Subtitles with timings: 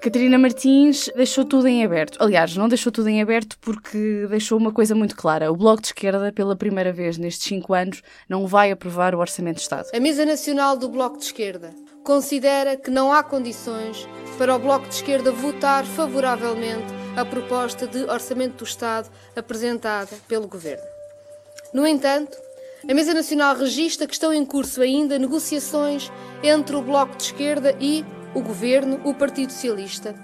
[0.00, 2.22] Catarina Martins deixou tudo em aberto.
[2.22, 5.50] Aliás, não deixou tudo em aberto porque deixou uma coisa muito clara.
[5.50, 9.56] O Bloco de Esquerda, pela primeira vez nestes cinco anos, não vai aprovar o Orçamento
[9.56, 9.88] de Estado.
[9.92, 11.74] A Mesa Nacional do Bloco de Esquerda
[12.04, 14.08] considera que não há condições
[14.38, 16.86] para o Bloco de Esquerda votar favoravelmente
[17.16, 20.86] a proposta de Orçamento do Estado apresentada pelo Governo.
[21.74, 22.38] No entanto,
[22.88, 27.76] a Mesa Nacional registra que estão em curso ainda negociações entre o Bloco de Esquerda
[27.80, 28.04] e
[28.34, 30.14] o Governo, o Partido Socialista,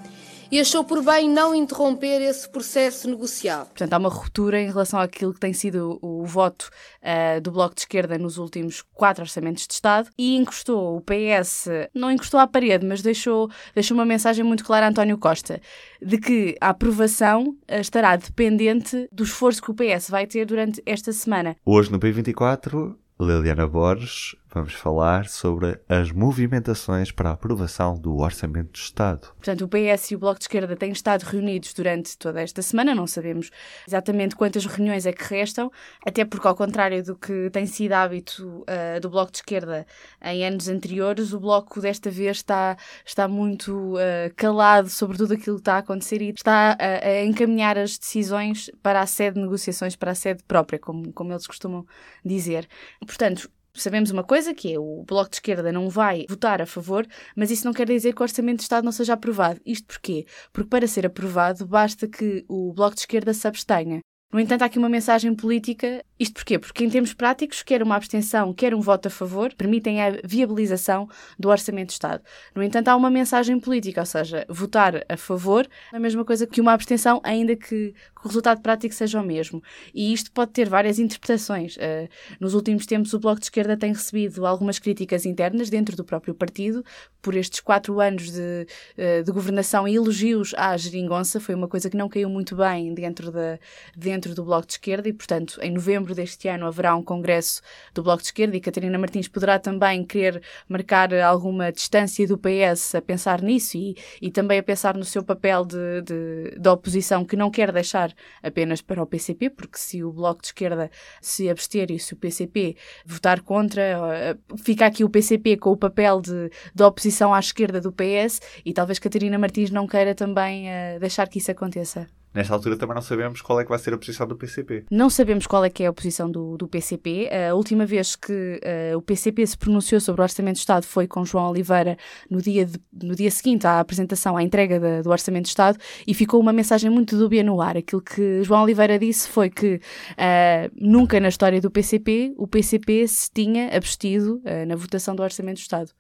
[0.50, 3.66] e achou por bem não interromper esse processo negocial.
[3.66, 6.70] Portanto, há uma ruptura em relação àquilo que tem sido o, o voto
[7.02, 11.68] uh, do Bloco de Esquerda nos últimos quatro orçamentos de Estado e encostou o PS,
[11.94, 15.60] não encostou à parede, mas deixou, deixou uma mensagem muito clara a António Costa,
[16.00, 20.82] de que a aprovação uh, estará dependente do esforço que o PS vai ter durante
[20.86, 21.56] esta semana.
[21.64, 28.70] Hoje no P24 Liliana Borges, vamos falar sobre as movimentações para a aprovação do Orçamento
[28.70, 29.32] do Estado.
[29.34, 32.94] Portanto, o PS e o Bloco de Esquerda têm estado reunidos durante toda esta semana,
[32.94, 33.50] não sabemos
[33.86, 35.72] exatamente quantas reuniões é que restam,
[36.06, 39.84] até porque, ao contrário do que tem sido hábito uh, do Bloco de Esquerda
[40.22, 45.56] em anos anteriores, o Bloco desta vez está, está muito uh, calado sobre tudo aquilo
[45.56, 49.42] que está a acontecer e está a, a encaminhar as decisões para a sede de
[49.42, 51.84] negociações, para a sede própria, como, como eles costumam
[52.24, 52.68] dizer.
[53.04, 57.06] Portanto, sabemos uma coisa, que é o Bloco de Esquerda não vai votar a favor,
[57.36, 59.60] mas isso não quer dizer que o Orçamento de Estado não seja aprovado.
[59.66, 60.26] Isto porquê?
[60.52, 64.00] Porque para ser aprovado basta que o Bloco de Esquerda se abstenha.
[64.34, 66.04] No entanto, há aqui uma mensagem política.
[66.18, 66.58] Isto porquê?
[66.58, 71.08] Porque, em termos práticos, quer uma abstenção, quer um voto a favor, permitem a viabilização
[71.38, 72.20] do Orçamento de Estado.
[72.52, 76.48] No entanto, há uma mensagem política, ou seja, votar a favor é a mesma coisa
[76.48, 79.62] que uma abstenção, ainda que o resultado prático seja o mesmo.
[79.94, 81.76] E isto pode ter várias interpretações.
[81.76, 82.08] Uh,
[82.40, 86.34] nos últimos tempos, o Bloco de Esquerda tem recebido algumas críticas internas dentro do próprio
[86.34, 86.82] partido
[87.20, 88.66] por estes quatro anos de,
[88.98, 91.38] uh, de governação e elogios à geringonça.
[91.38, 93.58] Foi uma coisa que não caiu muito bem dentro da.
[93.96, 97.60] Dentro do Bloco de Esquerda e, portanto, em novembro deste ano haverá um congresso
[97.92, 102.94] do Bloco de Esquerda e Catarina Martins poderá também querer marcar alguma distância do PS
[102.94, 107.24] a pensar nisso e, e também a pensar no seu papel de, de, de oposição
[107.24, 111.48] que não quer deixar apenas para o PCP, porque se o Bloco de Esquerda se
[111.48, 116.20] abster e se o PCP votar contra, eh, fica aqui o PCP com o papel
[116.20, 121.00] de, de oposição à esquerda do PS e talvez Catarina Martins não queira também uh,
[121.00, 122.08] deixar que isso aconteça.
[122.34, 124.86] Nesta altura também não sabemos qual é que vai ser a posição do PCP.
[124.90, 127.30] Não sabemos qual é que é a posição do, do PCP.
[127.48, 128.60] A última vez que
[128.92, 131.96] uh, o PCP se pronunciou sobre o Orçamento de Estado foi com João Oliveira
[132.28, 136.12] no dia, de, no dia seguinte à apresentação, à entrega do Orçamento de Estado e
[136.12, 137.76] ficou uma mensagem muito dúbia no ar.
[137.76, 143.06] Aquilo que João Oliveira disse foi que uh, nunca na história do PCP o PCP
[143.06, 145.92] se tinha abstido uh, na votação do Orçamento de Estado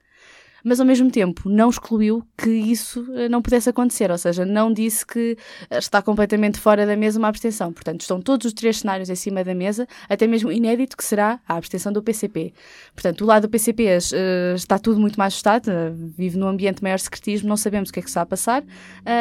[0.64, 4.72] mas ao mesmo tempo não excluiu que isso eh, não pudesse acontecer, ou seja, não
[4.72, 5.36] disse que
[5.68, 7.70] eh, está completamente fora da mesa uma abstenção.
[7.70, 11.38] Portanto, estão todos os três cenários em cima da mesa, até mesmo inédito que será
[11.46, 12.54] a abstenção do PCP.
[12.94, 15.70] Portanto, do lado do PCP eh, está tudo muito mais ajustado,
[16.16, 18.64] vive num ambiente de maior secretismo, não sabemos o que é que está a passar.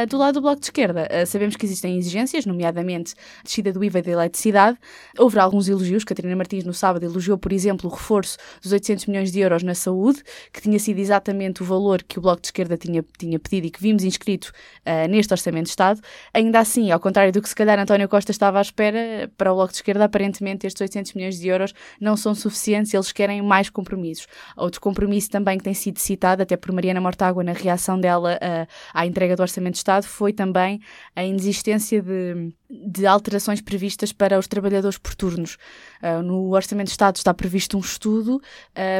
[0.09, 4.12] Do lado do Bloco de Esquerda, sabemos que existem exigências, nomeadamente descida do IVA da
[4.12, 4.78] eletricidade.
[5.18, 9.32] Houve alguns elogios, Catarina Martins no sábado elogiou, por exemplo, o reforço dos 800 milhões
[9.32, 10.22] de euros na saúde,
[10.52, 13.68] que tinha sido exatamente exatamente o valor que o Bloco de Esquerda tinha, tinha pedido
[13.68, 14.52] e que vimos inscrito
[14.86, 16.00] uh, neste Orçamento de Estado.
[16.34, 19.56] Ainda assim, ao contrário do que se calhar António Costa estava à espera, para o
[19.56, 23.70] Bloco de Esquerda, aparentemente estes 800 milhões de euros não são suficientes, eles querem mais
[23.70, 24.28] compromissos.
[24.56, 28.68] Outro compromisso também que tem sido citado, até por Mariana Mortágua, na reação dela uh,
[28.94, 30.80] à entrega do Orçamento de Estado, foi também
[31.16, 35.58] a inexistência de de alterações previstas para os trabalhadores por turnos.
[36.02, 38.42] Uh, no Orçamento de Estado está previsto um estudo,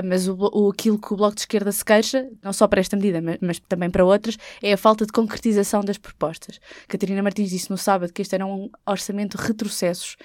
[0.06, 2.96] mas o, o, aquilo que o Bloco de Esquerda se queixa, não só para esta
[2.96, 6.60] medida, mas, mas, também para outras, é a falta de concretização das propostas.
[6.88, 10.18] Catarina Martins disse no sábado que este era um orçamento de retrocessos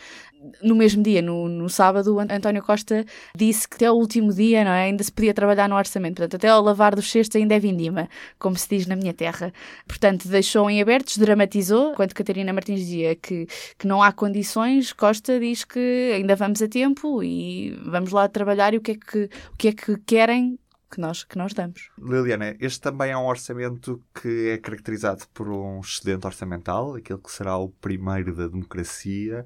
[0.62, 3.04] no mesmo dia, no, no sábado, António Costa
[3.36, 6.16] disse que até o último dia não é, ainda se podia trabalhar no orçamento.
[6.16, 9.52] Portanto, até ao lavar dos cestos ainda é vindima, como se diz na minha terra.
[9.86, 11.92] Portanto, deixou em aberto, dramatizou.
[11.92, 13.46] Enquanto Catarina Martins dizia que,
[13.76, 18.74] que não há condições, Costa diz que ainda vamos a tempo e vamos lá trabalhar
[18.74, 20.58] e o que é que, o que, é que querem
[20.90, 21.90] que nós, que nós damos.
[21.98, 27.30] Liliana, este também é um orçamento que é caracterizado por um excedente orçamental, aquele que
[27.30, 29.44] será o primeiro da democracia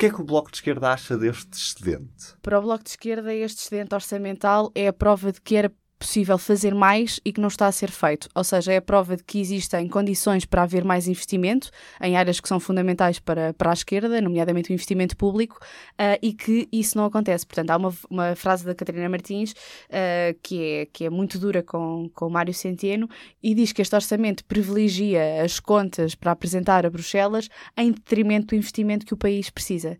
[0.00, 2.34] que é que o Bloco de Esquerda acha deste excedente?
[2.40, 6.38] Para o Bloco de Esquerda, este excedente orçamental é a prova de que era possível
[6.38, 8.26] fazer mais e que não está a ser feito.
[8.34, 11.70] Ou seja, é a prova de que existem condições para haver mais investimento
[12.00, 16.32] em áreas que são fundamentais para, para a esquerda, nomeadamente o investimento público, uh, e
[16.32, 17.46] que isso não acontece.
[17.46, 21.62] Portanto, há uma, uma frase da Catarina Martins uh, que, é, que é muito dura
[21.62, 23.08] com, com Mário Centeno
[23.42, 28.54] e diz que este orçamento privilegia as contas para apresentar a Bruxelas em detrimento do
[28.54, 29.98] investimento que o país precisa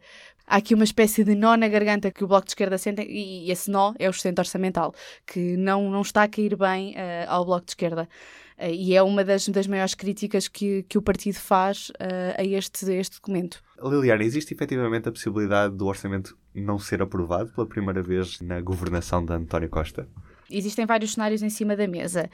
[0.50, 3.50] há aqui uma espécie de nó na garganta que o Bloco de Esquerda sente, e
[3.50, 4.92] esse nó é o sustento orçamental,
[5.24, 8.08] que não, não está a cair bem uh, ao Bloco de Esquerda.
[8.58, 12.44] Uh, e é uma das, das maiores críticas que, que o partido faz uh, a,
[12.44, 13.62] este, a este documento.
[13.80, 19.24] Liliana, existe efetivamente a possibilidade do orçamento não ser aprovado pela primeira vez na governação
[19.24, 20.08] de António Costa?
[20.50, 22.28] Existem vários cenários em cima da mesa.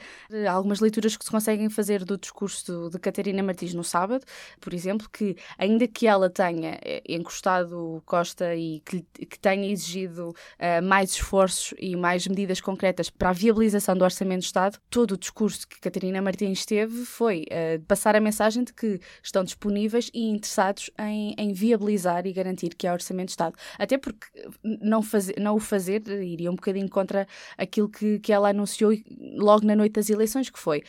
[0.47, 4.25] Há algumas leituras que se conseguem fazer do discurso de Catarina Martins no sábado,
[4.59, 10.29] por exemplo, que ainda que ela tenha eh, encostado Costa e que, que tenha exigido
[10.29, 15.11] uh, mais esforços e mais medidas concretas para a viabilização do Orçamento de Estado, todo
[15.13, 20.09] o discurso que Catarina Martins teve foi uh, passar a mensagem de que estão disponíveis
[20.13, 23.55] e interessados em, em viabilizar e garantir que há Orçamento de Estado.
[23.77, 24.27] Até porque
[24.63, 27.27] não, fazer, não o fazer iria um bocadinho contra
[27.57, 28.91] aquilo que que, que ela anunciou
[29.35, 30.83] logo na noite das eleições, que foi,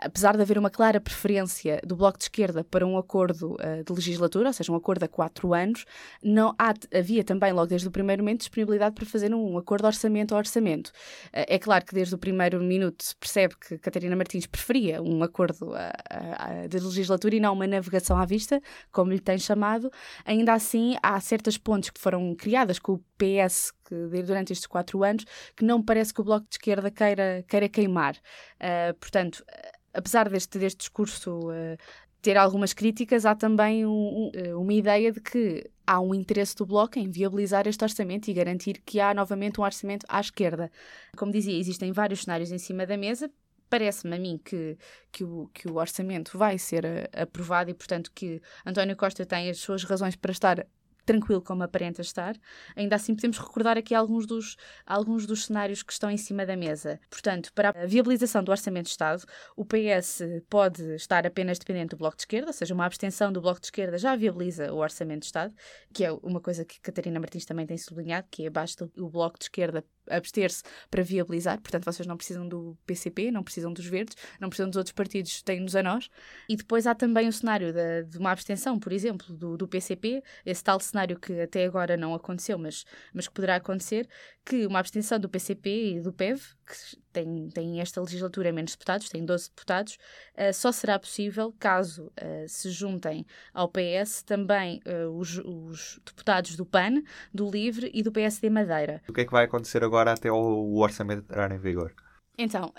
[0.00, 3.92] apesar de haver uma clara preferência do Bloco de Esquerda para um acordo uh, de
[3.92, 5.84] legislatura, ou seja, um acordo a quatro anos,
[6.22, 10.34] não há, havia também, logo desde o primeiro momento, disponibilidade para fazer um acordo orçamento
[10.34, 10.88] a orçamento.
[10.88, 15.22] Uh, é claro que desde o primeiro minuto se percebe que Catarina Martins preferia um
[15.22, 18.60] acordo a, de legislatura e não uma navegação à vista,
[18.90, 19.90] como lhe tem chamado.
[20.24, 25.04] Ainda assim, há certas pontes que foram criadas com o PS que durante estes quatro
[25.04, 25.24] anos
[25.54, 28.16] que não parece que o Bloco de Esquerda queira, queira queimar.
[28.56, 29.44] Uh, portanto,
[29.92, 31.76] apesar deste, deste discurso uh,
[32.22, 36.64] ter algumas críticas, há também um, um, uma ideia de que há um interesse do
[36.64, 40.70] Bloco em viabilizar este orçamento e garantir que há novamente um orçamento à esquerda.
[41.16, 43.30] Como dizia, existem vários cenários em cima da mesa.
[43.68, 44.78] Parece-me a mim que,
[45.10, 46.84] que, o, que o orçamento vai ser
[47.14, 50.66] aprovado e, portanto, que António Costa tem as suas razões para estar
[51.04, 52.36] tranquilo como aparenta estar.
[52.76, 54.56] Ainda assim, podemos recordar aqui alguns dos,
[54.86, 57.00] alguns dos cenários que estão em cima da mesa.
[57.10, 59.24] Portanto, para a viabilização do Orçamento de Estado,
[59.56, 63.40] o PS pode estar apenas dependente do Bloco de Esquerda, ou seja, uma abstenção do
[63.40, 65.54] Bloco de Esquerda já viabiliza o Orçamento de Estado,
[65.92, 69.38] que é uma coisa que Catarina Martins também tem sublinhado, que é basta o Bloco
[69.38, 71.60] de Esquerda abster-se para viabilizar.
[71.60, 75.42] Portanto, vocês não precisam do PCP, não precisam dos Verdes, não precisam dos outros partidos,
[75.42, 76.08] têm-nos a nós.
[76.48, 80.22] E depois há também o cenário de, de uma abstenção, por exemplo, do, do PCP,
[80.44, 84.08] esse tal cenário que até agora não aconteceu, mas, mas que poderá acontecer,
[84.44, 89.08] que uma abstenção do PCP e do PEV, que tem, tem esta legislatura menos deputados,
[89.08, 89.98] tem 12 deputados,
[90.34, 96.56] uh, só será possível caso uh, se juntem ao PS também uh, os, os, deputados
[96.56, 99.02] do PAN, do LIVRE e do PSD Madeira.
[99.08, 101.94] O que é que vai acontecer agora até o orçamento entrar em vigor?
[102.38, 102.72] Então,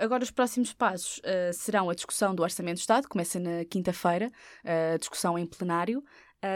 [0.00, 1.22] agora os próximos passos
[1.54, 4.32] serão a discussão do Orçamento do Estado, começa na quinta-feira,
[4.64, 6.02] a discussão em plenário.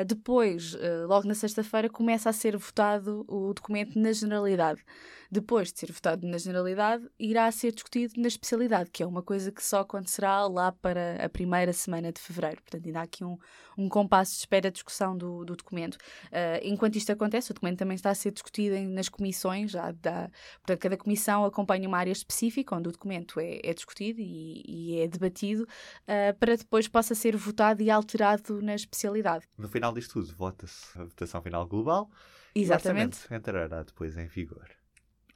[0.06, 0.76] Depois,
[1.06, 4.82] logo na sexta-feira, começa a ser votado o documento na generalidade
[5.30, 9.52] depois de ser votado na generalidade, irá ser discutido na especialidade, que é uma coisa
[9.52, 12.60] que só acontecerá lá para a primeira semana de fevereiro.
[12.62, 13.38] Portanto, ainda há aqui um,
[13.78, 15.94] um compasso de espera de discussão do, do documento.
[15.94, 19.92] Uh, enquanto isto acontece, o documento também está a ser discutido em, nas comissões, já
[19.92, 20.28] dá,
[20.58, 25.00] portanto, cada comissão acompanha uma área específica onde o documento é, é discutido e, e,
[25.00, 29.46] é debatido uh, para depois possa ser votado e alterado na especialidade.
[29.56, 32.10] No final disto tudo, vota-se a votação final global.
[32.54, 33.18] Exatamente.
[33.30, 34.68] E entrará depois em vigor.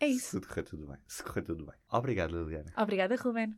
[0.00, 0.38] É isso.
[0.38, 0.98] Se correr tudo bem.
[1.06, 1.74] Se correr tudo bem.
[1.90, 2.72] Obrigado, Liliana.
[2.76, 3.54] Obrigada, Ruben.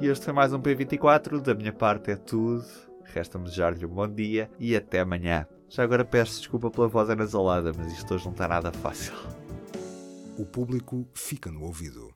[0.00, 1.40] E este foi mais um P24.
[1.40, 2.64] Da minha parte é tudo.
[3.04, 5.46] Resta-me desejar-lhe um bom dia e até amanhã.
[5.68, 9.14] Já agora peço desculpa pela voz anasalada, mas isto hoje não está nada fácil.
[10.36, 12.10] O público fica no ouvido.